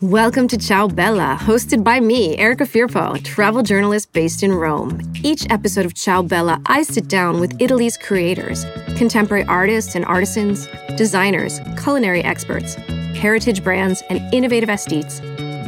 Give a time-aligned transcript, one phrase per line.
[0.00, 5.00] Welcome to Ciao Bella, hosted by me, Erica Firpo, travel journalist based in Rome.
[5.24, 8.64] Each episode of Ciao Bella, I sit down with Italy's creators,
[8.96, 12.76] contemporary artists and artisans, designers, culinary experts,
[13.16, 15.18] heritage brands, and innovative aesthetes,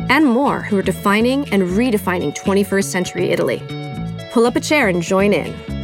[0.09, 3.61] and more who are defining and redefining 21st century Italy.
[4.31, 5.80] Pull up a chair and join in.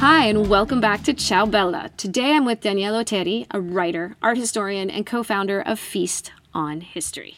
[0.00, 1.90] Hi, and welcome back to Ciao Bella.
[1.98, 6.80] Today I'm with Danielle Oteri, a writer, art historian, and co founder of Feast on
[6.80, 7.36] History.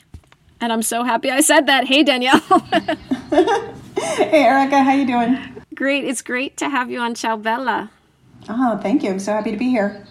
[0.60, 1.88] And I'm so happy I said that.
[1.88, 2.38] Hey, Danielle.
[3.98, 5.40] hey, Erica, how you doing?
[5.74, 6.04] Great.
[6.04, 7.90] It's great to have you on Ciao Bella.
[8.48, 9.10] Oh, thank you.
[9.10, 10.06] I'm so happy to be here.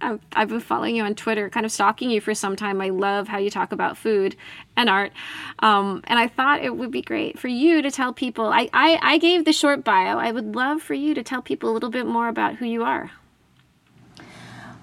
[0.00, 2.80] I've, I've been following you on Twitter, kind of stalking you for some time.
[2.80, 4.36] I love how you talk about food
[4.76, 5.12] and art.
[5.58, 8.46] Um, and I thought it would be great for you to tell people.
[8.46, 10.18] I, I, I gave the short bio.
[10.18, 12.82] I would love for you to tell people a little bit more about who you
[12.82, 13.10] are.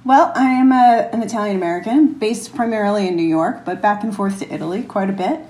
[0.05, 4.15] Well, I am a, an Italian American based primarily in New York, but back and
[4.15, 5.41] forth to Italy quite a bit.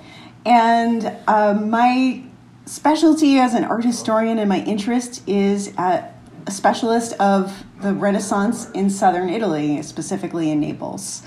[0.44, 2.24] And uh, my
[2.66, 6.17] specialty as an art historian and my interest is at
[6.48, 11.22] a specialist of the Renaissance in southern Italy, specifically in Naples.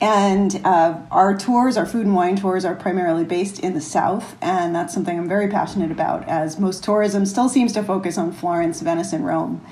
[0.00, 4.34] And uh, our tours, our food and wine tours, are primarily based in the south,
[4.40, 8.32] and that's something I'm very passionate about, as most tourism still seems to focus on
[8.32, 9.64] Florence, Venice, and Rome.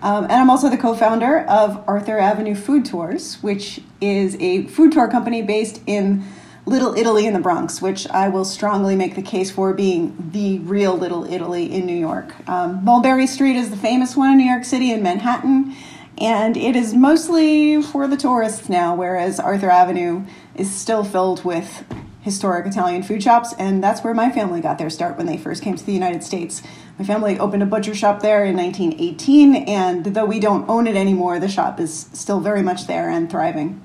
[0.00, 4.66] Um, and I'm also the co founder of Arthur Avenue Food Tours, which is a
[4.68, 6.24] food tour company based in
[6.68, 10.58] Little Italy in the Bronx, which I will strongly make the case for being the
[10.58, 12.34] real Little Italy in New York.
[12.48, 15.76] Um, Mulberry Street is the famous one in New York City and Manhattan,
[16.18, 20.24] and it is mostly for the tourists now, whereas Arthur Avenue
[20.56, 21.84] is still filled with
[22.22, 25.62] historic Italian food shops, and that's where my family got their start when they first
[25.62, 26.64] came to the United States.
[26.98, 30.96] My family opened a butcher shop there in 1918, and though we don't own it
[30.96, 33.80] anymore, the shop is still very much there and thriving.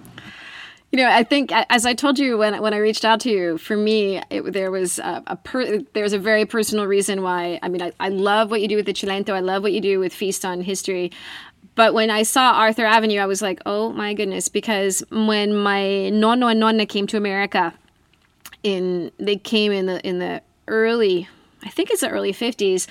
[0.92, 3.58] You know, I think as I told you when when I reached out to you,
[3.58, 7.59] for me, it, there was a, a per, there's a very personal reason why.
[7.64, 9.30] I mean, I, I love what you do with the Cilento.
[9.30, 11.11] I love what you do with Feast on History.
[11.76, 15.82] But when I saw Arthur Avenue, I was like, oh my goodness, because when my
[16.11, 17.73] nonno and nonna came to America,
[18.64, 21.30] in they came in the in the early,
[21.64, 22.87] I think it's the early fifties.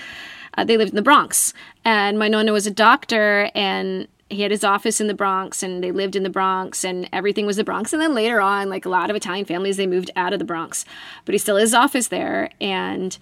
[0.57, 1.53] Uh, they lived in the Bronx,
[1.85, 5.83] and my nonna was a doctor, and he had his office in the Bronx and
[5.83, 7.93] they lived in the Bronx and everything was the Bronx.
[7.93, 10.45] And then later on, like a lot of Italian families, they moved out of the
[10.45, 10.85] Bronx,
[11.25, 12.51] but he still has his office there.
[12.61, 13.19] And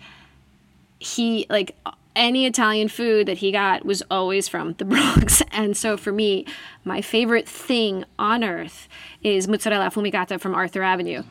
[0.99, 1.77] he, like,
[2.15, 5.43] any Italian food that he got was always from the Bronx.
[5.51, 6.45] And so for me,
[6.85, 8.89] my favorite thing on earth
[9.23, 11.23] is mozzarella fumigata from Arthur Avenue.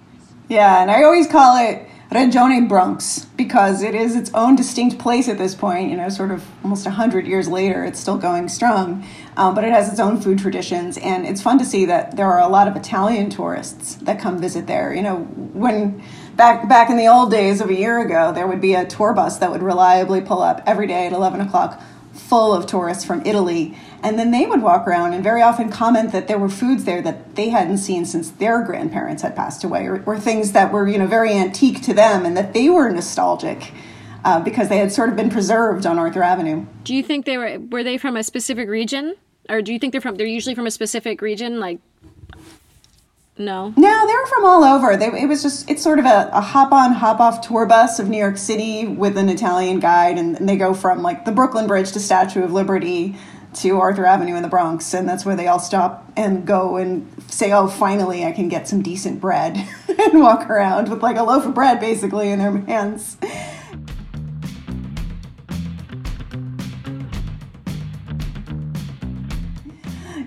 [0.49, 5.27] Yeah, and I always call it Regione Bronx because it is its own distinct place
[5.27, 5.91] at this point.
[5.91, 9.05] You know, sort of almost hundred years later, it's still going strong,
[9.37, 12.25] um, but it has its own food traditions, and it's fun to see that there
[12.25, 14.93] are a lot of Italian tourists that come visit there.
[14.93, 15.17] You know,
[15.53, 16.03] when
[16.35, 19.13] back back in the old days of a year ago, there would be a tour
[19.13, 21.81] bus that would reliably pull up every day at eleven o'clock
[22.13, 23.77] full of tourists from Italy.
[24.03, 27.01] And then they would walk around and very often comment that there were foods there
[27.03, 30.87] that they hadn't seen since their grandparents had passed away, or, or things that were,
[30.87, 33.71] you know, very antique to them and that they were nostalgic.
[34.25, 36.65] Uh, because they had sort of been preserved on Arthur Avenue.
[36.83, 39.15] Do you think they were were they from a specific region,
[39.49, 41.79] or do you think they're from they're usually from a specific region, like
[43.39, 43.73] no.
[43.77, 44.97] No, they were from all over.
[44.97, 47.99] They, it was just, it's sort of a, a hop on, hop off tour bus
[47.99, 50.17] of New York City with an Italian guide.
[50.17, 53.15] And, and, they go from like the Brooklyn Bridge to Statue of Liberty
[53.55, 54.93] to Arthur Avenue in the Bronx.
[54.93, 58.67] And that's where they all stop and go and say, oh, finally I can get
[58.67, 59.55] some decent bread
[59.87, 63.17] and walk around with like a loaf of bread basically in their hands.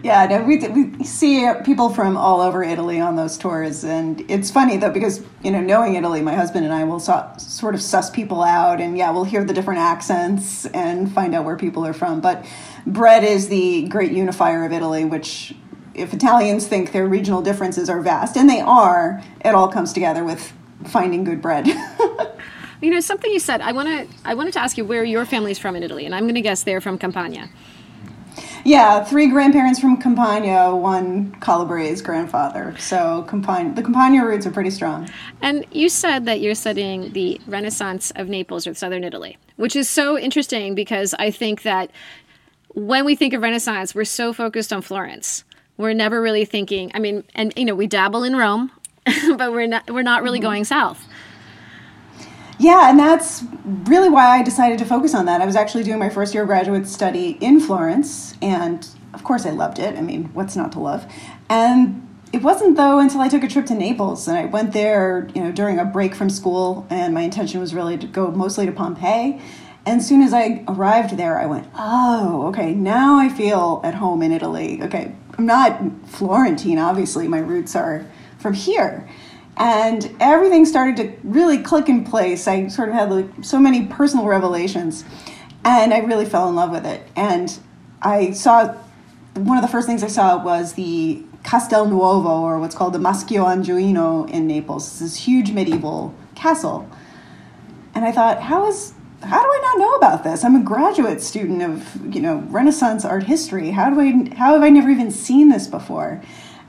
[0.02, 4.50] Yeah, no, we we see people from all over Italy on those tours, and it's
[4.50, 7.82] funny though because you know knowing Italy, my husband and I will so, sort of
[7.82, 11.86] suss people out, and yeah, we'll hear the different accents and find out where people
[11.86, 12.20] are from.
[12.20, 12.46] But
[12.86, 15.54] bread is the great unifier of Italy, which
[15.94, 20.24] if Italians think their regional differences are vast, and they are, it all comes together
[20.24, 20.52] with
[20.86, 21.66] finding good bread.
[22.80, 23.60] you know, something you said.
[23.60, 24.16] I want to.
[24.24, 26.40] I wanted to ask you where your family's from in Italy, and I'm going to
[26.40, 27.50] guess they're from Campania.
[28.64, 32.74] Yeah, three grandparents from Campania, one Calabrese grandfather.
[32.78, 35.08] So Campania, the Campania roots are pretty strong.
[35.40, 39.88] And you said that you're studying the Renaissance of Naples or southern Italy, which is
[39.88, 41.90] so interesting because I think that
[42.74, 45.44] when we think of Renaissance, we're so focused on Florence.
[45.76, 46.90] We're never really thinking.
[46.94, 48.70] I mean, and you know, we dabble in Rome,
[49.36, 50.48] but we're not we're not really mm-hmm.
[50.48, 51.04] going south.
[52.60, 55.40] Yeah, and that's really why I decided to focus on that.
[55.40, 59.46] I was actually doing my first year of graduate study in Florence, and of course
[59.46, 59.96] I loved it.
[59.96, 61.10] I mean, what's not to love?
[61.48, 65.30] And it wasn't though until I took a trip to Naples and I went there,
[65.34, 68.66] you know, during a break from school, and my intention was really to go mostly
[68.66, 69.40] to Pompeii.
[69.86, 73.94] And as soon as I arrived there, I went, oh, okay, now I feel at
[73.94, 74.82] home in Italy.
[74.82, 78.04] Okay, I'm not Florentine, obviously, my roots are
[78.38, 79.08] from here.
[79.60, 82.48] And everything started to really click in place.
[82.48, 85.04] I sort of had like so many personal revelations,
[85.66, 87.06] and I really fell in love with it.
[87.14, 87.56] And
[88.00, 88.74] I saw
[89.34, 92.98] one of the first things I saw was the Castel Nuovo, or what's called the
[92.98, 94.86] Maschio Angioino in Naples.
[94.86, 96.88] It's this huge medieval castle.
[97.94, 100.42] And I thought, how is how do I not know about this?
[100.42, 103.72] I'm a graduate student of, you know, Renaissance art history.
[103.72, 106.22] How do I how have I never even seen this before?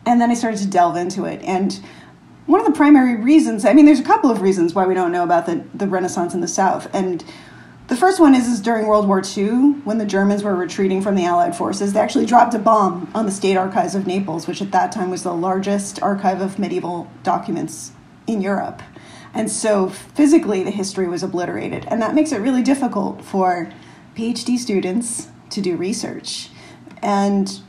[0.05, 1.41] And then I started to delve into it.
[1.43, 1.79] And
[2.45, 5.11] one of the primary reasons, I mean, there's a couple of reasons why we don't
[5.11, 6.93] know about the, the Renaissance in the South.
[6.93, 7.23] And
[7.87, 11.15] the first one is, is during World War II, when the Germans were retreating from
[11.15, 14.61] the Allied forces, they actually dropped a bomb on the State Archives of Naples, which
[14.61, 17.91] at that time was the largest archive of medieval documents
[18.27, 18.81] in Europe.
[19.33, 21.85] And so physically, the history was obliterated.
[21.89, 23.71] And that makes it really difficult for
[24.15, 26.49] PhD students to do research.
[27.01, 27.61] And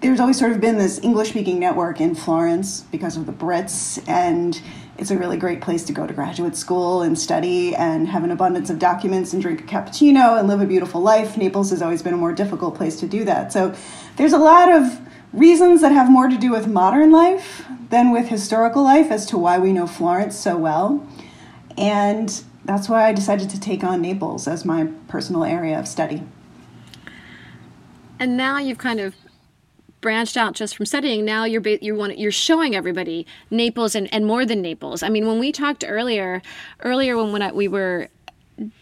[0.00, 4.02] there's always sort of been this English speaking network in Florence because of the Brits.
[4.08, 4.60] And
[4.96, 8.30] it's a really great place to go to graduate school and study and have an
[8.30, 11.36] abundance of documents and drink a cappuccino and live a beautiful life.
[11.36, 13.52] Naples has always been a more difficult place to do that.
[13.52, 13.74] So
[14.16, 15.00] there's a lot of
[15.32, 19.38] reasons that have more to do with modern life than with historical life as to
[19.38, 21.06] why we know Florence so well.
[21.76, 26.22] And that's why I decided to take on Naples as my personal area of study.
[28.20, 29.14] And now you've kind of
[30.00, 31.24] branched out just from studying.
[31.24, 35.02] Now you're you want you're showing everybody Naples and, and more than Naples.
[35.02, 36.42] I mean, when we talked earlier,
[36.80, 38.08] earlier when when I, we were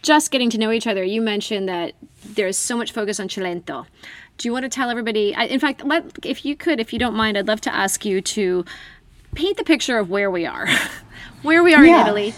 [0.01, 1.93] just getting to know each other, you mentioned that
[2.25, 3.85] there's so much focus on Cilento
[4.37, 5.33] do you want to tell everybody?
[5.35, 8.05] I, in fact, let, if you could, if you don't mind, I'd love to ask
[8.05, 8.65] you to
[9.33, 10.67] paint the picture of where we are,
[11.41, 12.01] where we are yeah.
[12.01, 12.33] in Italy.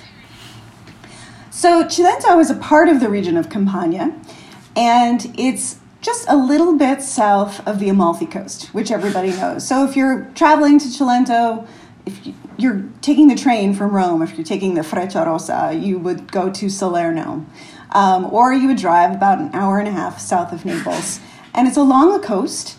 [1.52, 4.16] So Cilento is a part of the region of Campania,
[4.76, 5.80] and it's
[6.10, 9.68] just a little bit south of the Amalfi Coast, which everybody knows.
[9.68, 11.68] So if you're traveling to Cilento,
[12.08, 16.50] if you're taking the train from Rome, if you're taking the Frecciarossa, you would go
[16.50, 17.46] to Salerno.
[17.92, 21.20] Um, or you would drive about an hour and a half south of Naples
[21.54, 22.76] and it's along the coast.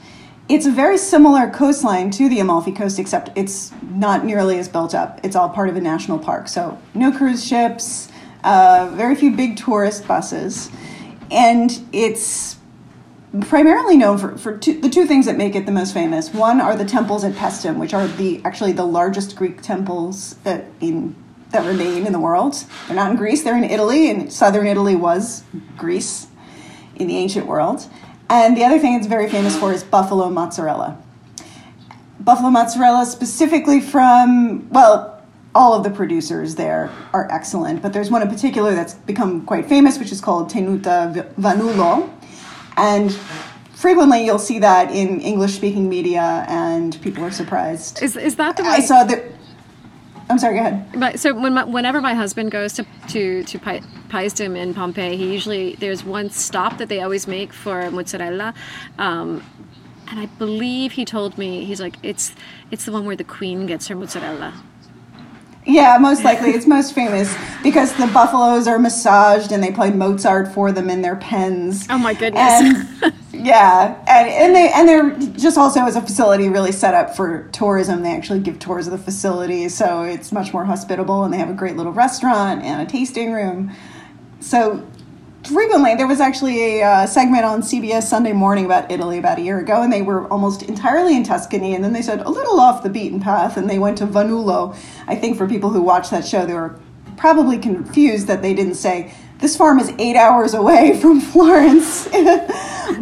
[0.48, 4.92] It's a very similar coastline to the Amalfi Coast, except it's not nearly as built
[4.92, 5.20] up.
[5.22, 6.48] It's all part of a national park.
[6.48, 8.08] So, no cruise ships,
[8.42, 10.68] uh, very few big tourist buses.
[11.30, 12.56] And it's
[13.42, 16.34] primarily known for, for two, the two things that make it the most famous.
[16.34, 20.64] One are the temples at Paestum, which are the actually the largest Greek temples that,
[20.80, 21.14] in,
[21.50, 22.64] that remain in the world.
[22.86, 25.44] They're not in Greece, they're in Italy, and southern Italy was
[25.76, 26.26] Greece
[26.96, 27.86] in the ancient world.
[28.28, 31.00] And the other thing it's very famous for is buffalo mozzarella.
[32.20, 35.22] Buffalo mozzarella, specifically from, well,
[35.54, 39.66] all of the producers there are excellent, but there's one in particular that's become quite
[39.66, 42.10] famous, which is called Tenuta Vannulo.
[42.76, 43.12] And
[43.74, 48.02] frequently you'll see that in English speaking media, and people are surprised.
[48.02, 48.68] Is, is that the way?
[48.68, 49.24] I saw that.
[50.28, 50.54] I'm sorry.
[50.54, 50.86] Go ahead.
[50.94, 55.32] But so when my, whenever my husband goes to to to Paestum in Pompeii, he
[55.32, 58.54] usually there's one stop that they always make for mozzarella,
[58.98, 59.42] um,
[60.08, 62.32] and I believe he told me he's like it's
[62.70, 64.54] it's the one where the queen gets her mozzarella.
[65.70, 66.50] Yeah, most likely.
[66.50, 71.00] It's most famous because the buffaloes are massaged and they play Mozart for them in
[71.00, 71.86] their pens.
[71.88, 72.42] Oh my goodness.
[72.42, 74.02] And, yeah.
[74.08, 78.02] And and they and they're just also as a facility really set up for tourism.
[78.02, 81.50] They actually give tours of the facility, so it's much more hospitable and they have
[81.50, 83.72] a great little restaurant and a tasting room.
[84.40, 84.84] So
[85.50, 89.42] frequently there was actually a uh, segment on cbs sunday morning about italy about a
[89.42, 92.60] year ago and they were almost entirely in tuscany and then they said a little
[92.60, 94.76] off the beaten path and they went to vannulo.
[95.06, 96.78] I think for people who watched that show they were
[97.16, 102.08] probably confused that they didn't say this farm is eight hours away from florence.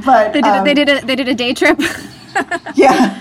[0.04, 1.80] But they did, um, a, they did a they did a day trip?
[2.76, 3.20] Yeah.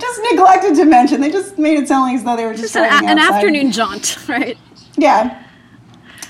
[0.00, 1.20] Just neglected to mention.
[1.20, 3.70] They just made it sound like as though they were just, just an, an afternoon
[3.70, 4.58] jaunt right?
[4.96, 5.44] Yeah.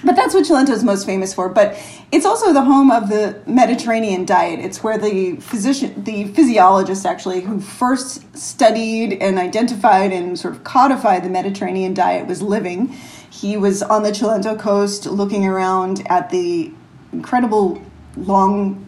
[0.04, 1.48] But that's what Cilento is most famous for.
[1.48, 1.78] But
[2.12, 4.60] it's also the home of the Mediterranean diet.
[4.60, 10.62] It's where the physician, the physiologist actually, who first studied and identified and sort of
[10.62, 12.88] codified the Mediterranean diet, was living.
[13.28, 16.72] He was on the Cilento coast looking around at the
[17.12, 17.82] incredible
[18.16, 18.86] long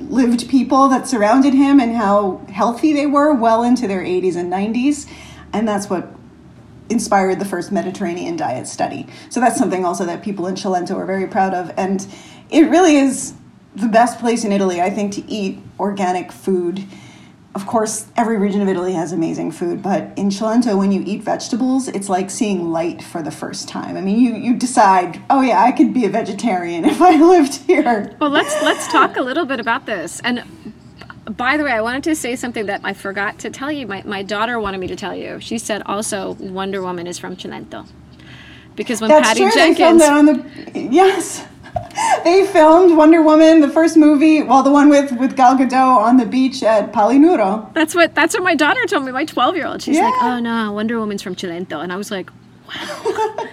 [0.00, 4.50] lived people that surrounded him and how healthy they were well into their 80s and
[4.50, 5.08] 90s.
[5.52, 6.17] And that's what
[6.90, 9.06] inspired the first Mediterranean diet study.
[9.30, 11.72] So that's something also that people in Cilento are very proud of.
[11.76, 12.06] And
[12.50, 13.34] it really is
[13.74, 16.84] the best place in Italy, I think, to eat organic food.
[17.54, 21.22] of course, every region of Italy has amazing food, but in Cilento, when you eat
[21.22, 23.96] vegetables, it's like seeing light for the first time.
[23.96, 27.54] I mean, you, you decide, oh yeah, I could be a vegetarian if I lived
[27.62, 28.14] here.
[28.20, 30.20] Well, let's let's talk a little bit about this.
[30.20, 30.44] And
[31.38, 33.86] by the way, I wanted to say something that I forgot to tell you.
[33.86, 35.40] My, my daughter wanted me to tell you.
[35.40, 37.86] She said also Wonder Woman is from Cilento.
[38.76, 39.50] Because when That's Patty true.
[39.52, 40.00] Jenkins.
[40.00, 41.46] They filmed that on the, yes.
[42.24, 46.16] they filmed Wonder Woman, the first movie, well, the one with, with Gal Gadot on
[46.16, 47.72] the beach at Palinuro.
[47.72, 49.82] That's what that's what my daughter told me, my 12 year old.
[49.82, 50.06] She's Yeah.
[50.10, 51.82] like, oh no, Wonder Woman's from Cilento.
[51.82, 52.30] And I was like,
[52.68, 53.04] wow.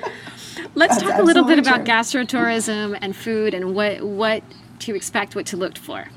[0.78, 2.22] Let's That's talk a little bit absolutely about true.
[2.26, 4.44] gastrotourism and food and what, what
[4.80, 6.10] to expect, what to look for.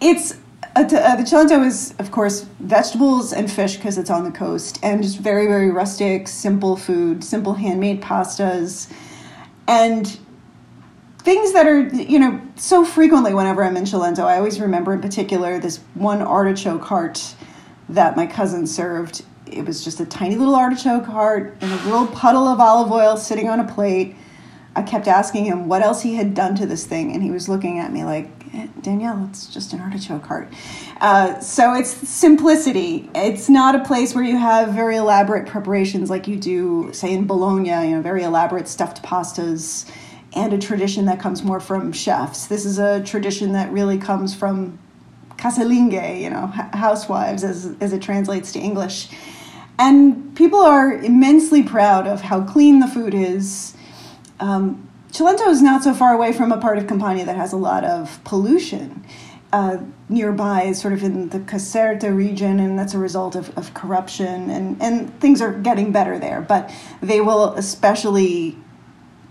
[0.00, 0.32] It's
[0.76, 4.78] uh, uh, the Cilento is, of course, vegetables and fish because it's on the coast,
[4.82, 8.90] and just very, very rustic, simple food, simple handmade pastas,
[9.66, 10.18] and
[11.18, 15.00] things that are, you know, so frequently whenever I'm in Cilento, I always remember in
[15.00, 17.34] particular this one artichoke heart
[17.88, 19.24] that my cousin served.
[19.46, 23.16] It was just a tiny little artichoke heart in a little puddle of olive oil
[23.16, 24.14] sitting on a plate.
[24.76, 27.48] I kept asking him what else he had done to this thing, and he was
[27.48, 28.39] looking at me like, "Eh,
[28.82, 30.48] Danielle, it's just an artichoke heart.
[31.00, 33.08] Uh, so it's simplicity.
[33.14, 37.26] It's not a place where you have very elaborate preparations like you do, say, in
[37.26, 39.90] Bologna, you know, very elaborate stuffed pastas,
[40.32, 42.46] and a tradition that comes more from chefs.
[42.46, 44.78] This is a tradition that really comes from
[45.36, 49.08] casalinghe, you know, housewives as, as it translates to English.
[49.78, 53.74] And people are immensely proud of how clean the food is.
[54.38, 57.56] Um, Cilento is not so far away from a part of Campania that has a
[57.56, 59.04] lot of pollution.
[59.52, 63.74] Uh, nearby is sort of in the Caserta region, and that's a result of, of
[63.74, 66.40] corruption, and, and things are getting better there.
[66.40, 68.56] But they will especially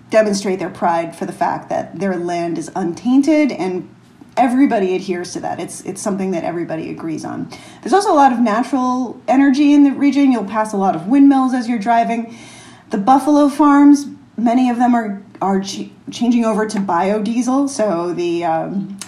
[0.10, 3.88] demonstrate their pride for the fact that their land is untainted and
[4.36, 5.60] everybody adheres to that.
[5.60, 7.50] It's it's something that everybody agrees on.
[7.82, 10.32] There's also a lot of natural energy in the region.
[10.32, 12.36] You'll pass a lot of windmills as you're driving.
[12.90, 14.08] The buffalo farms,
[14.44, 17.70] many of them are are ch- changing over to biodiesel.
[17.70, 18.98] So the um,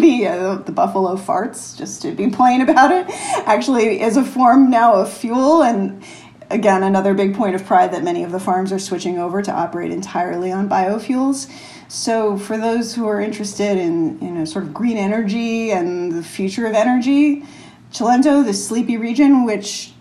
[0.00, 3.06] the uh, the buffalo farts, just to be plain about it,
[3.46, 6.02] actually is a form now of fuel and.
[6.50, 9.52] Again, another big point of pride that many of the farms are switching over to
[9.52, 11.46] operate entirely on biofuels.
[11.88, 16.22] So, for those who are interested in you know sort of green energy and the
[16.22, 17.44] future of energy,
[17.92, 19.92] Cilento, the sleepy region, which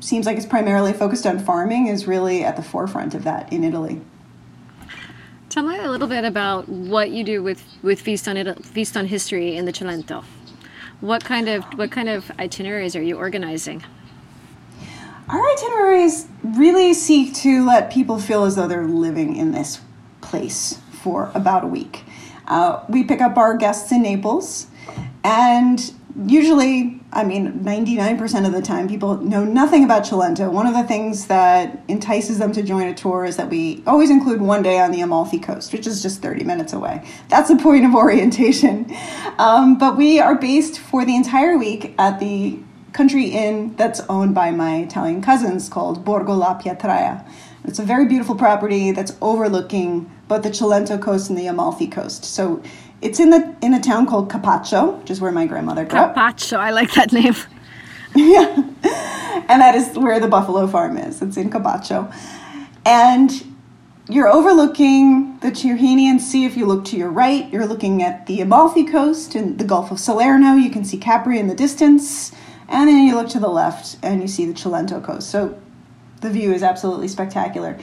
[0.00, 3.64] seems like it's primarily focused on farming, is really at the forefront of that in
[3.64, 4.00] Italy.
[5.48, 9.06] Tell me a little bit about what you do with, with Feast on Feast on
[9.06, 10.24] History in the Cilento.
[11.00, 13.84] What kind of what kind of itineraries are you organizing?
[15.28, 19.80] Our itineraries really seek to let people feel as though they're living in this
[20.20, 22.04] place for about a week.
[22.46, 24.68] Uh, we pick up our guests in Naples,
[25.22, 25.92] and
[26.26, 30.50] usually, I mean, 99% of the time, people know nothing about Cilento.
[30.50, 34.10] One of the things that entices them to join a tour is that we always
[34.10, 37.06] include one day on the Amalfi Coast, which is just 30 minutes away.
[37.28, 38.94] That's the point of orientation.
[39.38, 42.58] Um, but we are based for the entire week at the
[42.92, 47.24] country inn that's owned by my Italian cousins called Borgo La Pietraia.
[47.64, 52.24] It's a very beautiful property that's overlooking both the Cilento coast and the Amalfi coast.
[52.24, 52.62] So
[53.00, 56.14] it's in the in a town called Capaccio, which is where my grandmother grew up.
[56.14, 57.34] Capaccio, I like that name.
[58.14, 58.62] yeah.
[59.48, 61.22] And that is where the buffalo farm is.
[61.22, 62.12] It's in Capaccio,
[62.84, 63.30] And
[64.08, 66.44] you're overlooking the Tyrrhenian Sea.
[66.44, 69.90] If you look to your right, you're looking at the Amalfi coast and the Gulf
[69.90, 70.54] of Salerno.
[70.54, 72.32] You can see Capri in the distance.
[72.68, 75.30] And then you look to the left and you see the Cilento coast.
[75.30, 75.58] So
[76.20, 77.78] the view is absolutely spectacular.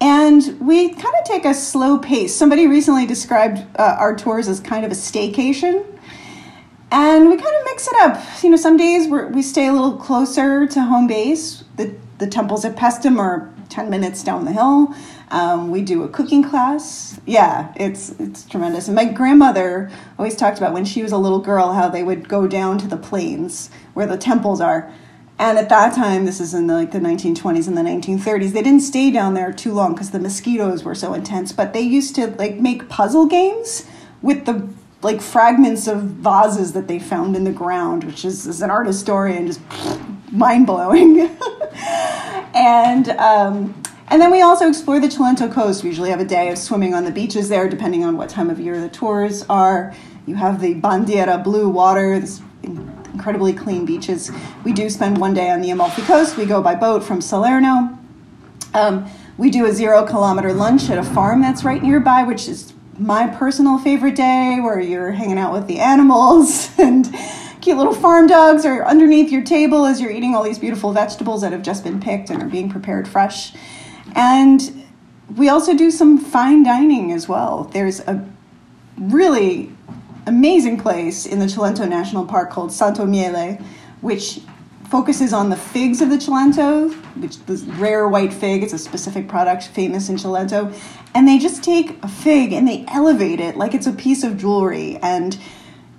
[0.00, 2.34] And we kind of take a slow pace.
[2.34, 5.86] Somebody recently described uh, our tours as kind of a staycation.
[6.90, 8.22] And we kind of mix it up.
[8.42, 11.64] You know, some days we stay a little closer to home base.
[11.76, 14.94] The, the temples at Paestum are 10 minutes down the hill.
[15.30, 17.18] Um, we do a cooking class.
[17.26, 18.86] Yeah, it's it's tremendous.
[18.86, 22.28] And my grandmother always talked about when she was a little girl how they would
[22.28, 24.92] go down to the plains where the temples are.
[25.38, 28.62] And at that time, this is in the, like the 1920s and the 1930s, they
[28.62, 31.52] didn't stay down there too long because the mosquitoes were so intense.
[31.52, 33.86] But they used to like make puzzle games
[34.22, 34.68] with the
[35.02, 38.86] like fragments of vases that they found in the ground, which is as an art
[38.86, 39.60] historian just
[40.32, 41.20] mind blowing.
[42.54, 45.82] and um, and then we also explore the Cilento coast.
[45.82, 48.50] We usually have a day of swimming on the beaches there, depending on what time
[48.50, 49.94] of year the tours are.
[50.26, 52.40] You have the Bandiera blue water, this
[53.14, 54.30] incredibly clean beaches.
[54.64, 56.36] We do spend one day on the Amalfi Coast.
[56.36, 57.96] We go by boat from Salerno.
[58.74, 62.74] Um, we do a zero kilometer lunch at a farm that's right nearby, which is
[62.98, 67.14] my personal favorite day, where you're hanging out with the animals and
[67.60, 71.40] cute little farm dogs are underneath your table as you're eating all these beautiful vegetables
[71.40, 73.54] that have just been picked and are being prepared fresh.
[74.14, 74.84] And
[75.36, 77.64] we also do some fine dining as well.
[77.72, 78.28] There's a
[78.98, 79.73] really
[80.26, 83.62] amazing place in the Cilento National Park called Santomiele,
[84.00, 84.40] which
[84.90, 88.62] focuses on the figs of the Cilento, which the rare white fig.
[88.62, 90.72] It's a specific product famous in Cilento,
[91.14, 94.36] and they just take a fig and they elevate it like it's a piece of
[94.36, 94.96] jewelry.
[94.98, 95.38] And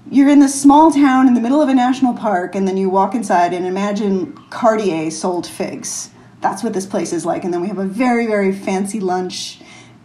[0.09, 2.89] you're in this small town in the middle of a national park, and then you
[2.89, 6.11] walk inside and imagine Cartier sold figs.
[6.41, 7.43] That's what this place is like.
[7.43, 9.59] And then we have a very very fancy lunch,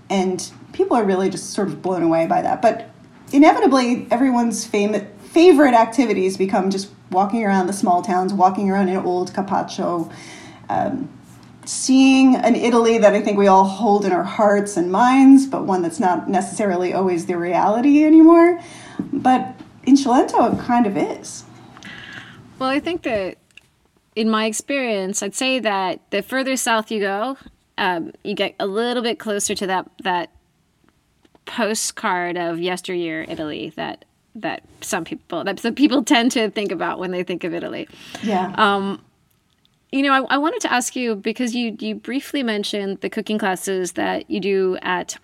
[0.08, 2.62] and people are really just sort of blown away by that.
[2.62, 2.89] But
[3.32, 8.96] inevitably, everyone's famous favorite activities become just walking around the small towns, walking around in
[8.96, 10.12] old Capaccio,
[10.68, 11.08] um,
[11.64, 15.64] seeing an Italy that I think we all hold in our hearts and minds, but
[15.64, 18.60] one that's not necessarily always the reality anymore.
[19.12, 21.44] But in Cilento, it kind of is.
[22.58, 23.38] Well, I think that
[24.16, 27.36] in my experience, I'd say that the further south you go,
[27.78, 30.30] um, you get a little bit closer to that that
[31.50, 34.04] postcard of yesteryear Italy that
[34.36, 37.88] that some people that some people tend to think about when they think of Italy.
[38.22, 38.54] Yeah.
[38.56, 39.02] Um,
[39.90, 43.38] you know, I, I wanted to ask you because you you briefly mentioned the cooking
[43.38, 45.18] classes that you do at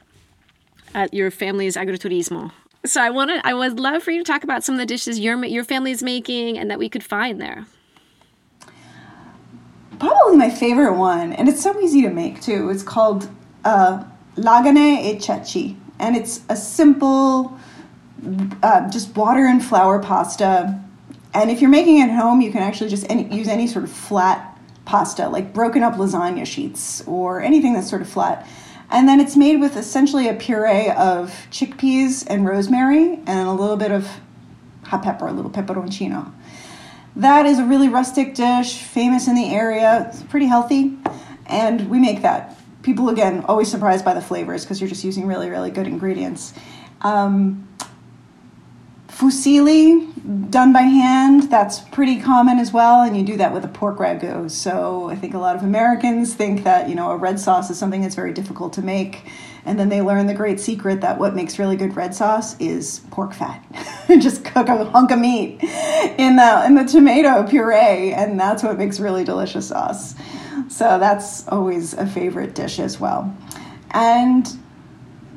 [0.94, 2.50] at your family's agriturismo.
[2.84, 5.20] So I wanted I would love for you to talk about some of the dishes
[5.20, 7.66] your your family's making and that we could find there.
[10.00, 12.68] Probably my favorite one, and it's so easy to make too.
[12.68, 13.30] It's called
[13.64, 14.04] uh,
[14.36, 17.58] lagane e ceci, and it's a simple
[18.62, 20.80] uh, just water and flour pasta.
[21.34, 23.84] And if you're making it at home, you can actually just any, use any sort
[23.84, 28.46] of flat pasta, like broken up lasagna sheets or anything that's sort of flat.
[28.90, 33.76] And then it's made with essentially a puree of chickpeas and rosemary and a little
[33.76, 34.08] bit of
[34.84, 36.32] hot pepper, a little peperoncino.
[37.16, 40.08] That is a really rustic dish, famous in the area.
[40.08, 40.96] It's pretty healthy,
[41.46, 42.55] and we make that.
[42.86, 46.54] People, again, always surprised by the flavors because you're just using really, really good ingredients.
[47.00, 47.66] Um,
[49.08, 50.12] Fusilli,
[50.52, 53.98] done by hand, that's pretty common as well, and you do that with a pork
[53.98, 54.48] ragu.
[54.48, 57.76] So I think a lot of Americans think that, you know, a red sauce is
[57.76, 59.32] something that's very difficult to make,
[59.64, 63.00] and then they learn the great secret that what makes really good red sauce is
[63.10, 63.64] pork fat.
[64.20, 65.58] Just cook a hunk of meat
[66.18, 70.14] in the in the tomato puree, and that's what makes really delicious sauce.
[70.76, 73.34] So that's always a favorite dish as well.
[73.92, 74.46] And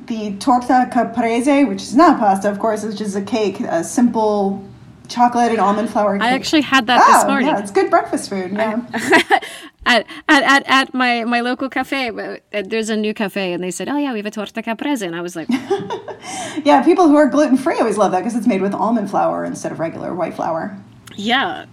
[0.08, 4.62] the torta caprese, which is not pasta, of course, it's just a cake, a simple
[5.08, 6.28] chocolate and almond flour cake.
[6.28, 7.48] I actually had that oh, this morning.
[7.48, 8.52] Yeah, it's good breakfast food.
[8.52, 8.82] Yeah.
[9.86, 13.72] at, at, at, at my, my local cafe, uh, there's a new cafe, and they
[13.72, 15.04] said, Oh, yeah, we have a torta caprese.
[15.04, 15.48] And I was like,
[16.66, 19.46] Yeah, people who are gluten free always love that because it's made with almond flour
[19.46, 20.78] instead of regular white flour.
[21.16, 21.66] Yeah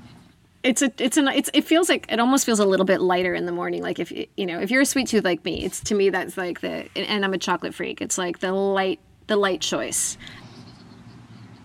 [0.66, 3.34] it's a it's an it's it feels like it almost feels a little bit lighter
[3.34, 5.80] in the morning like if you know if you're a sweet tooth like me it's
[5.80, 8.98] to me that's like the and i'm a chocolate freak it's like the light
[9.28, 10.18] the light choice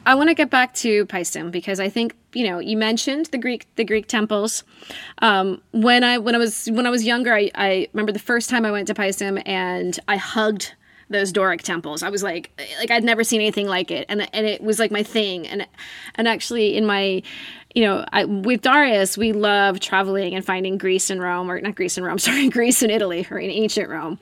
[0.06, 3.38] i want to get back to paestum because i think you know you mentioned the
[3.38, 4.64] greek the greek temples
[5.20, 8.50] um, when i when i was when i was younger i i remember the first
[8.50, 10.76] time i went to paestum and i hugged
[11.12, 12.04] those Doric temples.
[12.04, 14.92] I was like, like I'd never seen anything like it, and and it was like
[14.92, 15.46] my thing.
[15.46, 15.68] And
[16.16, 17.22] and actually, in my
[17.76, 21.76] you know, I, with Darius, we love traveling and finding Greece and Rome, or not
[21.76, 24.20] Greece and Rome, sorry, Greece and Italy, or in ancient Rome.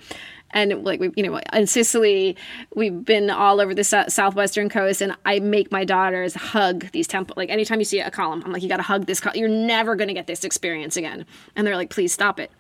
[0.52, 2.36] And like we, you know, in Sicily,
[2.76, 7.38] we've been all over the southwestern coast, and I make my daughters hug these temples.
[7.38, 9.22] Like anytime you see a column, I'm like, you got to hug this.
[9.36, 11.26] You're never going to get this experience again.
[11.56, 12.52] And they're like, please stop it.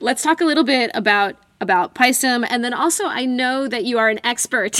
[0.00, 3.98] Let's talk a little bit about about Paestum, and then also I know that you
[3.98, 4.78] are an expert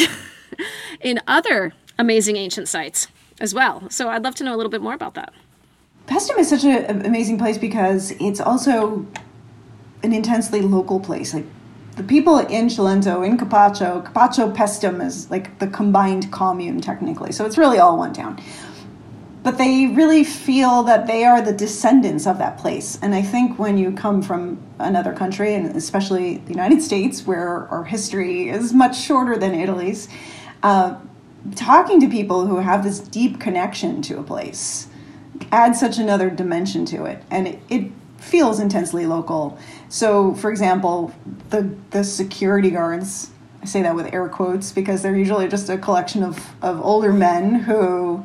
[1.01, 3.09] in other amazing ancient sites
[3.41, 3.89] as well.
[3.91, 5.33] So I'd love to know a little bit more about that.
[6.07, 9.07] Paestum is such an amazing place because it's also
[10.03, 11.35] an intensely local place.
[11.35, 11.45] Like
[11.97, 17.33] the people in Cilento, in Capaccio, Capaccio Paestum is like the combined commune technically.
[17.33, 18.41] So it's really all one town.
[19.43, 22.99] But they really feel that they are the descendants of that place.
[23.01, 27.69] And I think when you come from another country, and especially the United States, where
[27.69, 30.09] our history is much shorter than Italy's,
[30.65, 30.97] uh,
[31.55, 34.89] talking to people who have this deep connection to a place
[35.53, 39.59] adds such another dimension to it and it, it feels intensely local.
[39.89, 41.13] So for example
[41.51, 43.31] the the security guards
[43.63, 47.13] I say that with air quotes because they're usually just a collection of, of older
[47.13, 48.25] men who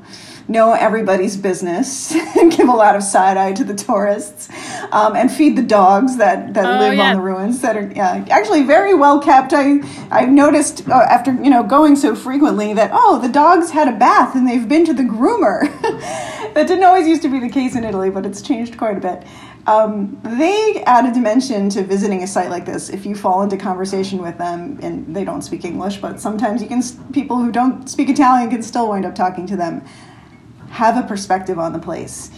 [0.52, 4.50] know everybody's business and give a lot of side eye to the tourists.
[4.92, 7.10] um, and feed the dogs that, that Oh, live yeah.
[7.12, 9.54] on the ruins that are yeah, actually very well kept.
[9.54, 9.80] I
[10.12, 13.94] I've noticed uh, after you know going so frequently that oh the dogs had a
[13.98, 15.62] bath and they've been to the groomer.
[16.54, 19.00] that didn't always used to be the case in Italy, but it's changed quite a
[19.00, 19.24] bit.
[19.68, 23.58] Um, they add a dimension to visiting a site like this if you fall into
[23.58, 26.82] conversation with them and they don't speak English, but sometimes you can
[27.14, 29.84] people who don't speak Italian can still wind up talking to them.
[30.72, 32.32] Have a perspective on the place.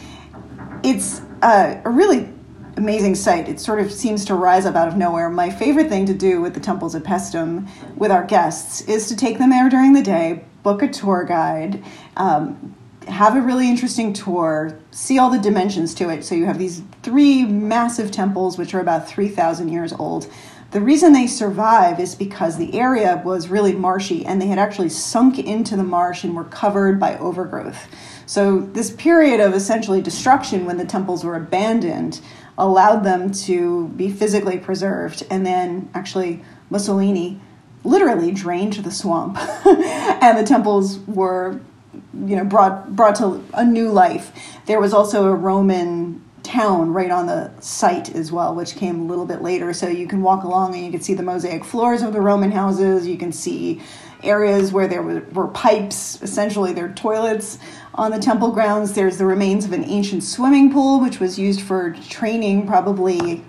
[0.83, 2.29] It's a really
[2.77, 3.47] amazing site.
[3.47, 5.29] It sort of seems to rise up out of nowhere.
[5.29, 9.15] My favorite thing to do with the temples of Paestum with our guests is to
[9.15, 11.83] take them there during the day, book a tour guide,
[12.17, 12.75] um,
[13.07, 16.23] have a really interesting tour, see all the dimensions to it.
[16.23, 20.31] So you have these three massive temples, which are about 3,000 years old.
[20.71, 24.89] The reason they survive is because the area was really marshy and they had actually
[24.89, 27.87] sunk into the marsh and were covered by overgrowth.
[28.33, 32.19] So, this period of essentially destruction when the temples were abandoned
[32.57, 35.23] allowed them to be physically preserved.
[35.29, 37.39] And then, actually, Mussolini
[37.83, 41.61] literally drained the swamp, and the temples were
[42.25, 44.31] you know brought brought to a new life.
[44.65, 49.05] There was also a Roman town right on the site as well, which came a
[49.05, 49.73] little bit later.
[49.73, 52.51] So you can walk along and you can see the mosaic floors of the Roman
[52.51, 53.07] houses.
[53.07, 53.79] You can see
[54.23, 57.59] areas where there were, were pipes, essentially their toilets
[57.93, 58.93] on the temple grounds.
[58.93, 63.43] There's the remains of an ancient swimming pool, which was used for training probably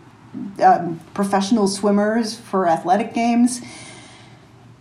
[0.63, 3.61] um, professional swimmers for athletic games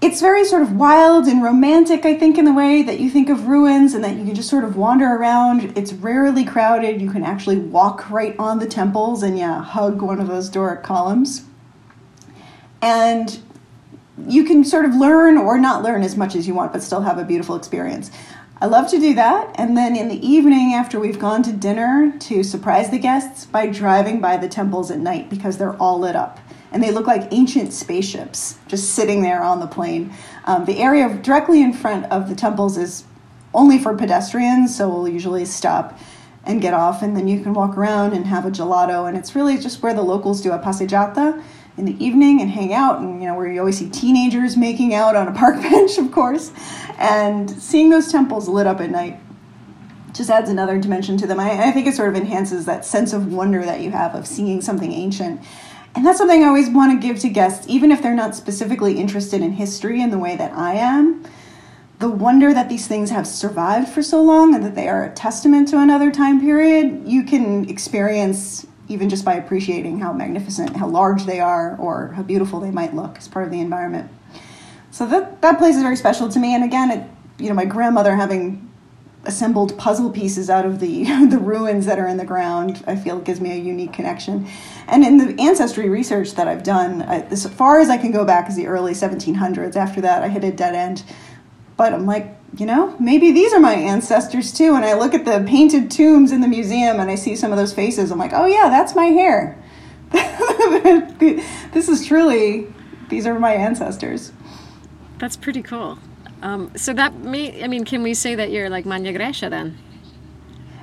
[0.04, 3.30] it's very sort of wild and romantic, I think, in the way that you think
[3.30, 5.78] of ruins and that you can just sort of wander around.
[5.78, 7.02] It's rarely crowded.
[7.02, 10.84] You can actually walk right on the temples and, yeah, hug one of those Doric
[10.84, 11.46] columns.
[12.82, 13.40] And
[14.28, 17.02] you can sort of learn or not learn as much as you want, but still
[17.02, 18.12] have a beautiful experience.
[18.62, 19.54] I love to do that.
[19.56, 23.68] And then in the evening, after we've gone to dinner, to surprise the guests by
[23.68, 26.40] driving by the temples at night because they're all lit up
[26.74, 30.12] and they look like ancient spaceships just sitting there on the plain.
[30.46, 33.06] Um, the area directly in front of the temples is
[33.54, 36.00] only for pedestrians, so we'll usually stop
[36.46, 39.08] and get off, and then you can walk around and have a gelato.
[39.08, 41.42] And it's really just where the locals do a passeggiata
[41.78, 44.94] in the evening and hang out, and you know where you always see teenagers making
[44.94, 46.52] out on a park bench, of course,
[46.98, 49.20] and seeing those temples lit up at night
[50.14, 51.40] just adds another dimension to them.
[51.40, 54.28] I, I think it sort of enhances that sense of wonder that you have of
[54.28, 55.42] seeing something ancient.
[55.96, 58.98] And that's something I always want to give to guests, even if they're not specifically
[59.00, 61.24] interested in history in the way that I am.
[62.00, 65.14] The wonder that these things have survived for so long and that they are a
[65.14, 70.88] testament to another time period, you can experience even just by appreciating how magnificent, how
[70.88, 74.10] large they are, or how beautiful they might look as part of the environment.
[74.92, 76.54] So that, that place is very special to me.
[76.54, 78.70] And again, it, you know, my grandmother having
[79.26, 83.20] assembled puzzle pieces out of the the ruins that are in the ground i feel
[83.20, 84.46] gives me a unique connection
[84.88, 88.26] and in the ancestry research that i've done I, as far as i can go
[88.26, 91.04] back is the early 1700s after that i hit a dead end
[91.78, 95.26] but i'm like you know maybe these are my ancestors too and i look at
[95.26, 98.34] the painted tombs in the museum and i see some of those faces i'm like
[98.34, 99.58] oh yeah that's my hair
[101.72, 102.68] this is truly
[103.10, 104.32] these are my ancestors
[105.20, 106.00] That's pretty cool.
[106.42, 109.78] Um, so that may, I mean, can we say that you're like Magna Graecia then?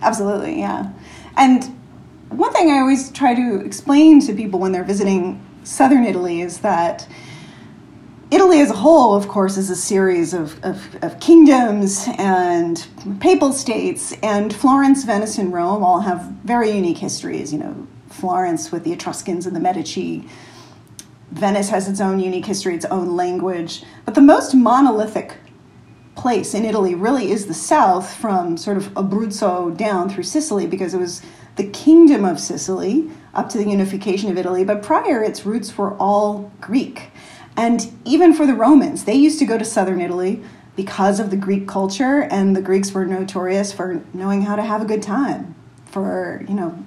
[0.01, 0.93] Absolutely, yeah.
[1.37, 1.65] And
[2.31, 6.61] one thing I always try to explain to people when they're visiting southern Italy is
[6.61, 7.07] that
[8.31, 12.87] Italy as a whole, of course, is a series of, of, of, kingdoms and
[13.19, 17.53] papal states, and Florence, Venice, and Rome all have very unique histories.
[17.53, 20.29] You know, Florence with the Etruscans and the Medici.
[21.33, 23.83] Venice has its own unique history, its own language.
[24.05, 25.35] But the most monolithic
[26.15, 30.95] place in Italy really is the south, from sort of Abruzzo down through Sicily, because
[30.95, 31.23] it was
[31.57, 34.65] the kingdom of Sicily up to the unification of Italy.
[34.65, 37.10] But prior, its roots were all Greek.
[37.57, 40.43] And even for the Romans, they used to go to southern Italy
[40.77, 44.81] because of the Greek culture, and the Greeks were notorious for knowing how to have
[44.81, 46.85] a good time, for, you know,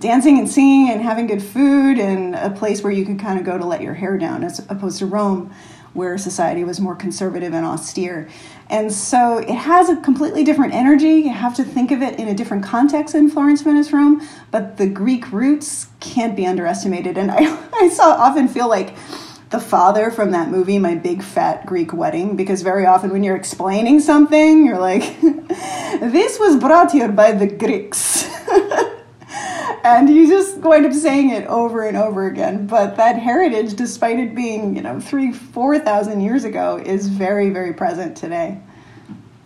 [0.00, 3.44] dancing and singing and having good food, and a place where you could kind of
[3.44, 5.54] go to let your hair down, as opposed to Rome,
[5.92, 8.28] where society was more conservative and austere.
[8.68, 11.20] And so it has a completely different energy.
[11.20, 14.76] You have to think of it in a different context in Florence, Venice, Rome, but
[14.76, 17.16] the Greek roots can't be underestimated.
[17.16, 18.94] And I, I saw, often feel like,
[19.50, 23.36] the father from that movie, My Big Fat Greek Wedding, because very often when you're
[23.36, 28.28] explaining something, you're like, this was brought here by the Greeks.
[29.84, 32.66] and you just wind up saying it over and over again.
[32.66, 37.72] But that heritage, despite it being, you know, three, 4,000 years ago, is very, very
[37.72, 38.60] present today.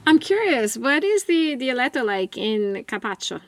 [0.07, 3.43] I'm curious, what is the dialetto like in Capaccio?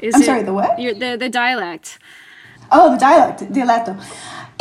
[0.00, 0.80] Is I'm it- sorry, the what?
[0.80, 1.98] Your, the the dialect.
[2.72, 4.00] Oh, the dialect, dialetto.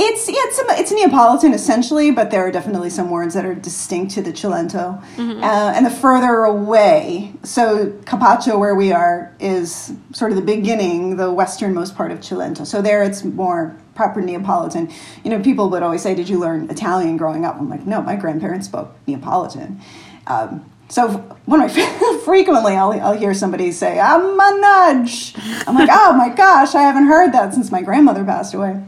[0.01, 4.13] It's yeah, it's, it's Neapolitan essentially, but there are definitely some words that are distinct
[4.13, 5.03] to the Cilento.
[5.43, 11.17] Uh, and the further away, so Capaccio, where we are, is sort of the beginning,
[11.17, 12.65] the westernmost part of Cilento.
[12.65, 14.89] So there, it's more proper Neapolitan.
[15.25, 18.01] You know, people would always say, "Did you learn Italian growing up?" I'm like, "No,
[18.01, 19.81] my grandparents spoke Neapolitan."
[20.27, 21.09] Um, so
[21.45, 25.35] one of my frequently, I'll, I'll hear somebody say, "I'm a nudge."
[25.67, 28.81] I'm like, "Oh my gosh, I haven't heard that since my grandmother passed away."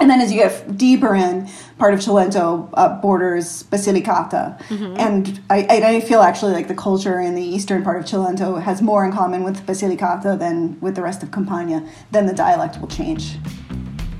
[0.00, 4.60] And then as you get deeper in, part of Cilento uh, borders Basilicata.
[4.96, 8.62] And I, I, I feel actually like the culture in the eastern part of Cilento
[8.62, 11.86] has more in common with Basilicata than with the rest of Campania.
[12.12, 13.36] Then the dialect will change.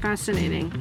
[0.03, 0.73] Fascinating.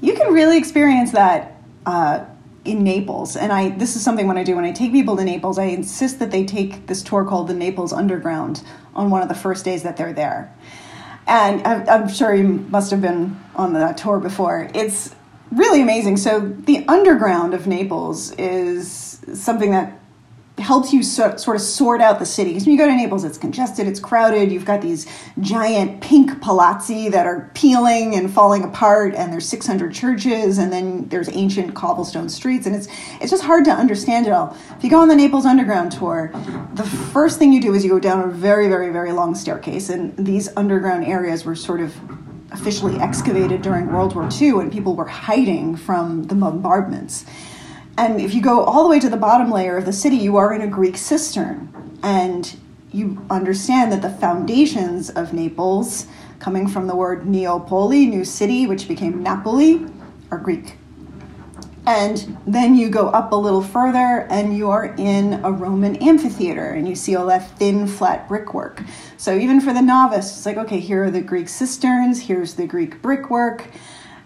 [0.00, 2.24] You can really experience that uh,
[2.64, 3.36] in Naples.
[3.36, 5.64] And I this is something when I do when I take people to Naples, I
[5.64, 8.62] insist that they take this tour called the Naples Underground
[8.94, 10.54] on one of the first days that they're there.
[11.26, 14.68] And I'm, I'm sure you must have been on that tour before.
[14.74, 15.14] It's
[15.52, 16.16] really amazing.
[16.16, 19.98] So the underground of Naples is something that
[20.62, 22.50] helps you sort, sort of sort out the city.
[22.50, 24.50] Because when you go to Naples, it's congested, it's crowded.
[24.50, 25.06] You've got these
[25.40, 31.08] giant pink palazzi that are peeling and falling apart, and there's 600 churches, and then
[31.08, 32.88] there's ancient cobblestone streets, and it's
[33.20, 34.56] it's just hard to understand it all.
[34.76, 36.30] If you go on the Naples Underground tour,
[36.74, 39.90] the first thing you do is you go down a very, very, very long staircase,
[39.90, 41.94] and these underground areas were sort of
[42.52, 47.24] officially excavated during World War II, and people were hiding from the bombardments.
[48.02, 50.36] And if you go all the way to the bottom layer of the city, you
[50.36, 52.00] are in a Greek cistern.
[52.02, 52.52] And
[52.90, 56.06] you understand that the foundations of Naples,
[56.40, 59.86] coming from the word Neopoli, new city, which became Napoli,
[60.32, 60.74] are Greek.
[61.86, 66.70] And then you go up a little further and you are in a Roman amphitheater
[66.70, 68.82] and you see all that thin, flat brickwork.
[69.16, 72.66] So even for the novice, it's like, okay, here are the Greek cisterns, here's the
[72.66, 73.68] Greek brickwork.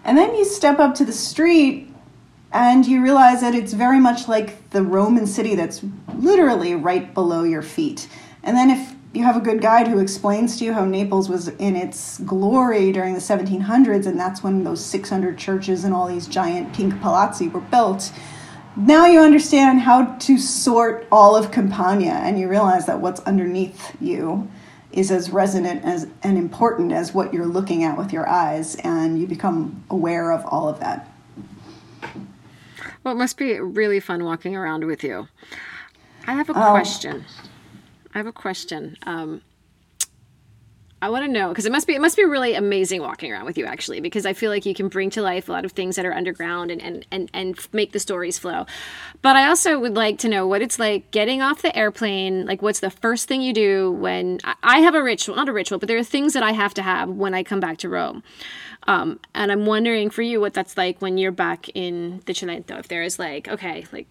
[0.03, 1.93] And then you step up to the street
[2.57, 5.83] and you realize that it's very much like the Roman city that's
[6.15, 8.09] literally right below your feet.
[8.41, 11.49] And then if you have a good guide who explains to you how Naples was
[11.49, 16.25] in its glory during the 1700s, and that's when those 600 churches and all these
[16.25, 18.11] giant pink palazzi were built.
[18.75, 23.95] Now you understand how to sort all of Campania, and you realize that what's underneath
[24.01, 24.49] you
[24.91, 29.19] is as resonant as and important as what you're looking at with your eyes, and
[29.19, 31.07] you become aware of all of that.
[33.03, 35.27] Well, it must be really fun walking around with you.
[36.27, 36.71] I have a Oh.
[36.71, 37.25] question.
[38.13, 38.97] I have a question.
[39.03, 39.41] Um,
[40.99, 43.45] I want to know because it must be it must be really amazing walking around
[43.45, 45.71] with you actually because I feel like you can bring to life a lot of
[45.73, 48.65] things that are underground and and and and make the stories flow.
[49.21, 52.47] But I also would like to know what it's like getting off the airplane.
[52.47, 55.79] Like, what's the first thing you do when I- have a ritual, not a ritual,
[55.79, 58.23] but there are things that I have to have when I come back to Rome.
[58.87, 62.79] Um, and I'm wondering for you what that's like when you're back in the Cilento.
[62.79, 64.07] If there is like, okay, like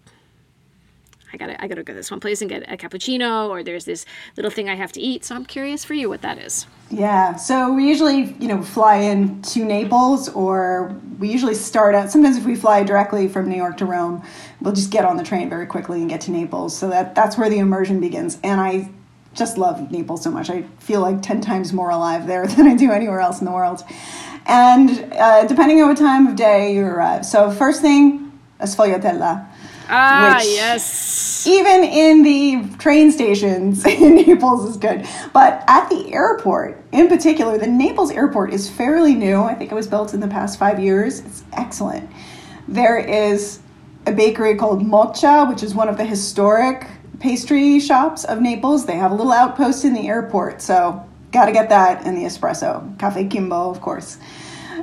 [1.33, 3.85] I gotta I gotta go to this one place and get a cappuccino, or there's
[3.85, 5.25] this little thing I have to eat.
[5.25, 6.65] So I'm curious for you what that is.
[6.89, 12.11] Yeah, so we usually, you know, fly in to Naples, or we usually start out.
[12.11, 14.23] Sometimes, if we fly directly from New York to Rome,
[14.61, 16.77] we'll just get on the train very quickly and get to Naples.
[16.77, 18.37] So that that's where the immersion begins.
[18.43, 18.89] And I
[19.33, 20.49] just love Naples so much.
[20.49, 23.51] I feel like ten times more alive there than I do anywhere else in the
[23.51, 23.83] world.
[24.45, 29.45] And uh, depending on what time of day you arrive, so first thing, sfogliatella.
[29.89, 31.45] Ah, yes.
[31.47, 35.05] even in the train stations in Naples is good.
[35.33, 39.41] But at the airport, in particular, the Naples airport is fairly new.
[39.41, 41.19] I think it was built in the past five years.
[41.21, 42.09] It's excellent.
[42.67, 43.59] There is
[44.05, 46.87] a bakery called Moccia, which is one of the historic
[47.19, 48.85] pastry shops of Naples.
[48.85, 52.97] They have a little outpost in the airport, so gotta get that and the espresso.
[52.99, 54.17] Cafe Kimbo, of course.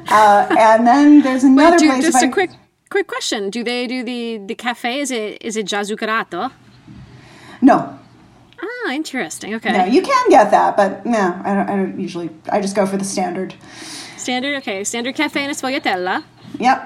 [0.09, 2.05] Uh, and then there's another Do, place.
[2.05, 2.51] just a I- quick
[2.95, 5.01] quick question: Do they do the the cafe?
[5.01, 6.53] Is it is it già zuccherato?
[7.61, 7.77] No,
[8.65, 9.55] Ah, interesting.
[9.57, 12.31] Okay, no, you can get that, but no, I don't, I don't usually.
[12.51, 13.55] I just go for the standard.
[14.17, 14.55] standard.
[14.61, 16.23] Okay, standard cafe and a sfogliatella.
[16.59, 16.79] Yep.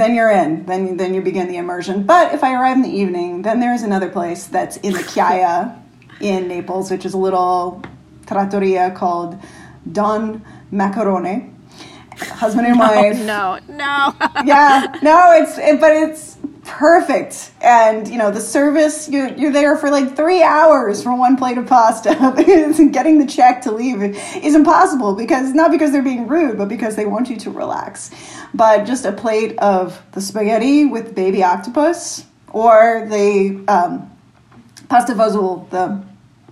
[0.00, 0.66] Then you're in.
[0.66, 2.04] Then then you begin the immersion.
[2.04, 5.04] But if I arrive in the evening, then there is another place that's in the
[5.12, 5.56] Chiaia
[6.20, 7.82] in Naples, which is a little
[8.26, 9.38] trattoria called
[9.98, 11.34] Don Macarone.
[12.20, 13.18] Husband and wife.
[13.24, 14.14] No, no.
[14.44, 17.50] Yeah, no, it's it, but it's perfect.
[17.60, 21.58] And you know the service, you're you're there for like three hours for one plate
[21.58, 22.10] of pasta.
[22.92, 26.94] getting the check to leave is impossible because not because they're being rude, but because
[26.96, 28.10] they want you to relax.
[28.54, 34.10] But just a plate of the spaghetti with baby octopus or the um,
[34.88, 36.02] pasta fazool, the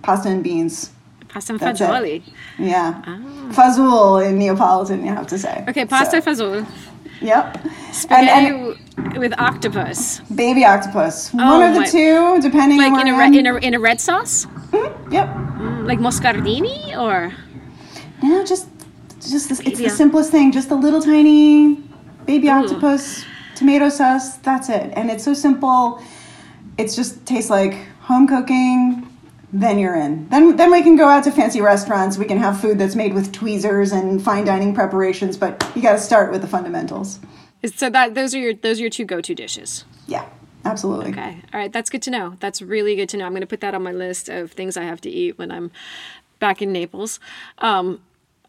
[0.01, 0.91] pasta and beans.
[1.37, 1.87] Pasta and That's it.
[1.87, 2.21] fagioli.
[2.57, 3.01] Yeah.
[3.05, 3.19] Ah.
[3.51, 5.63] Fazool in Neapolitan, you have to say.
[5.69, 6.65] Okay, pasta So, fagioli.
[7.21, 7.57] Yep.
[7.91, 10.19] Spaghetti And, w- with octopus.
[10.33, 11.31] baby octopus.
[11.33, 13.73] Oh, One Oh of the two, depending Like on in a, re- in a in
[13.75, 14.45] a red sauce?
[14.71, 15.27] Mm-hmm, yep.
[15.29, 17.31] Mm, like moscardini or
[18.23, 18.67] No, just
[19.33, 19.89] just this, it's Yeah.
[19.89, 20.51] the simplest thing.
[20.51, 21.77] Just a little tiny
[22.25, 22.57] baby Ooh.
[22.59, 24.37] octopus, tomato sauce.
[24.47, 26.01] That's it, and it's so simple.
[26.79, 27.73] It's just tastes like
[28.09, 29.06] home cooking.
[29.59, 30.29] Then you're in.
[30.29, 32.15] Then then we can go out to fancy restaurants.
[32.19, 35.35] We can have food that's made with tweezers and fine dining preparations.
[35.35, 37.19] But you got to start with the fundamentals.
[37.65, 39.83] so that those are your those are your two go-to dishes.
[40.05, 40.29] Yeah,
[40.63, 41.09] absolutely.
[41.09, 41.41] Okay.
[41.51, 41.73] All right.
[41.73, 42.35] That's good to know.
[42.39, 43.25] That's really good to know.
[43.25, 45.49] I'm going to put that on my list of things I have to eat when
[45.51, 45.71] I'm
[46.37, 47.19] back in Naples.
[47.57, 48.01] Um,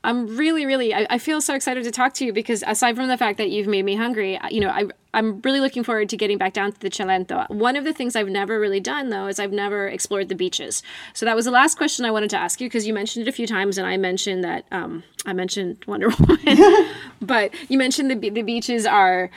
[0.08, 3.08] I'm really, really, I, I feel so excited to talk to you because aside from
[3.08, 6.16] the fact that you've made me hungry, you know, I, I'm really looking forward to
[6.16, 7.46] getting back down to the Cilento.
[7.50, 10.82] One of the things I've never really done though is I've never explored the beaches.
[11.12, 13.28] So that was the last question I wanted to ask you because you mentioned it
[13.28, 16.88] a few times and I mentioned that, um, I mentioned Wonder Woman,
[17.20, 19.28] but you mentioned the, the beaches are,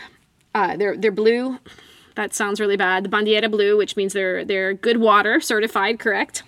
[0.55, 1.59] uh, they're, they're blue.
[2.15, 3.03] That sounds really bad.
[3.03, 6.43] The Bandiera blue, which means they're, they're good water certified, correct?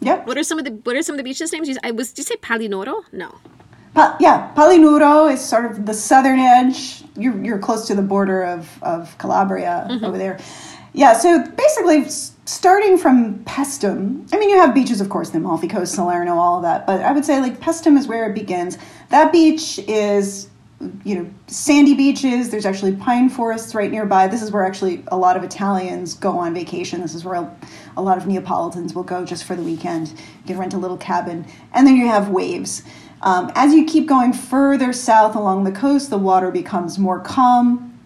[0.00, 0.26] Yep.
[0.26, 1.68] What are some of the what are some of the beaches names?
[1.68, 3.02] You, I was did you say Palinuro?
[3.12, 3.34] No.
[3.94, 7.02] Pa- yeah, Palinuro is sort of the southern edge.
[7.16, 10.04] You're, you're close to the border of, of Calabria mm-hmm.
[10.04, 10.38] over there.
[10.92, 15.68] Yeah, so basically, starting from Paestum, I mean, you have beaches, of course, the Amalfi
[15.68, 18.78] Coast, Salerno, all of that, but I would say like Paestum is where it begins.
[19.10, 20.48] That beach is,
[21.04, 22.50] you know, sandy beaches.
[22.50, 24.28] There's actually pine forests right nearby.
[24.28, 27.00] This is where actually a lot of Italians go on vacation.
[27.00, 27.34] This is where
[27.96, 30.10] a, lot of Neapolitans will go just for the weekend.
[30.10, 31.46] You can rent a little cabin.
[31.72, 32.82] And then you have waves.
[33.22, 37.98] Um, as you keep going further south along the coast, the water becomes more calm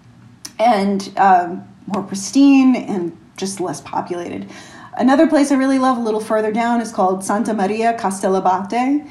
[0.59, 4.49] and um, more pristine and just less populated.
[4.97, 9.09] Another place I really love a little further down is called Santa Maria Castellabate.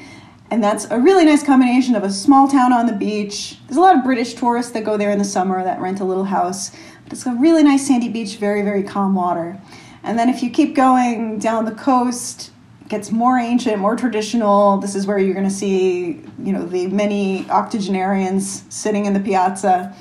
[0.52, 3.56] And that's a really nice combination of a small town on the beach.
[3.66, 6.04] There's a lot of British tourists that go there in the summer that rent a
[6.04, 6.72] little house.
[7.04, 9.58] But it's a really nice sandy beach, very, very calm water.
[10.02, 12.50] And then if you keep going down the coast,
[12.90, 14.76] gets more ancient, more traditional.
[14.76, 19.20] This is where you're going to see, you know, the many octogenarians sitting in the
[19.20, 19.96] piazza.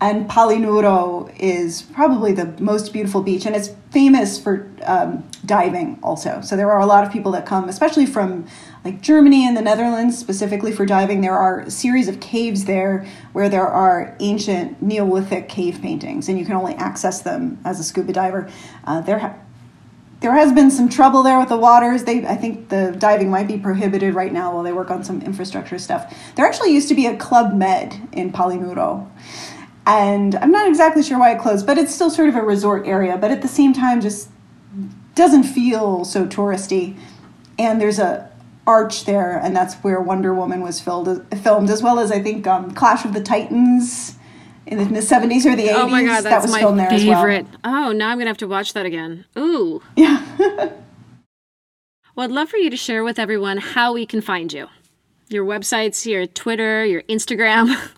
[0.00, 6.40] And Palinuro is probably the most beautiful beach, and it's famous for um, diving also.
[6.42, 8.46] So there are a lot of people that come, especially from
[8.84, 11.20] like Germany and the Netherlands, specifically for diving.
[11.20, 16.38] There are a series of caves there where there are ancient Neolithic cave paintings, and
[16.38, 18.48] you can only access them as a scuba diver.
[18.84, 19.34] Uh, there, ha-
[20.20, 22.04] there has been some trouble there with the waters.
[22.04, 25.22] They, I think the diving might be prohibited right now while they work on some
[25.22, 26.14] infrastructure stuff.
[26.36, 29.10] There actually used to be a Club Med in Palinuro.
[29.86, 32.86] And I'm not exactly sure why it closed, but it's still sort of a resort
[32.86, 34.28] area, but at the same time just
[35.18, 36.98] doesn't feel so touristy.
[37.58, 38.30] And there's a
[38.66, 42.46] arch there, and that's where Wonder Woman was filmed, filmed as well as I think
[42.46, 44.16] um, Clash of the Titans
[44.66, 45.74] in the, in the 70s or the 80s.
[45.74, 47.46] Oh my god, that was my filmed there favorite.
[47.64, 49.24] Oh, now I'm gonna have to watch that again.
[49.36, 49.82] Ooh.
[49.96, 50.24] Yeah.
[52.14, 54.66] Well, I'd love for you to share with everyone how we can find you.
[55.28, 57.76] Your websites, your Twitter, your Instagram.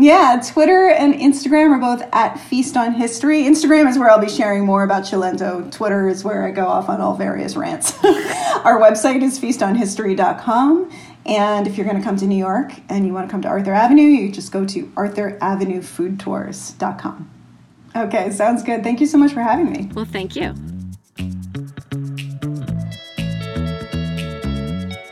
[0.00, 3.42] Yeah, Twitter and Instagram are both at Feast on History.
[3.42, 5.70] Instagram is where I'll be sharing more about Cilento.
[5.70, 7.92] Twitter is where I go off on all various rants.
[8.64, 10.90] Our website is feastonhistory.com.
[11.26, 13.48] And if you're going to come to New York and you want to come to
[13.48, 17.30] Arthur Avenue, you just go to arthuravenuefoodtours.com.
[17.94, 18.82] Okay, sounds good.
[18.82, 19.90] Thank you so much for having me.
[19.94, 20.54] well, thank you.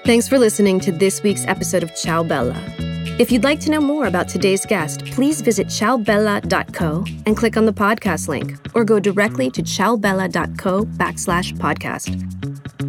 [0.05, 2.88] Thanks for listening to this week's episode of Ciao Bella.
[3.19, 7.67] If you'd like to know more about today's guest, please visit ciaobella.co and click on
[7.67, 12.15] the podcast link, or go directly to ciaobella.co backslash podcast.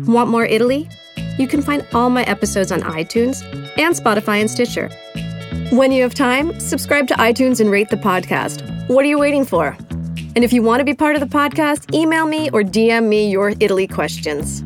[0.05, 0.87] Want more Italy?
[1.39, 3.43] You can find all my episodes on iTunes
[3.79, 4.89] and Spotify and Stitcher.
[5.71, 8.61] When you have time, subscribe to iTunes and rate the podcast.
[8.87, 9.75] What are you waiting for?
[10.35, 13.31] And if you want to be part of the podcast, email me or DM me
[13.31, 14.61] your Italy questions.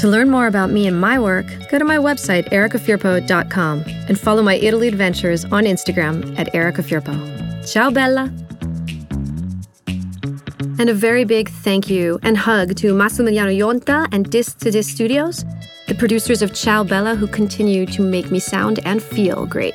[0.00, 4.42] To learn more about me and my work, go to my website, ericafirpo.com, and follow
[4.42, 7.70] my Italy adventures on Instagram at ericafirpo.
[7.70, 8.32] Ciao, Bella!
[10.78, 14.88] And a very big thank you and hug to Massimiliano Yonta and Dis to Dis
[14.88, 15.44] Studios,
[15.86, 19.74] the producers of Ciao Bella who continue to make me sound and feel great.